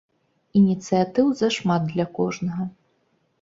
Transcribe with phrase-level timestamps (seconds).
[0.61, 2.67] Ініцыятыў зашмат для кожнага.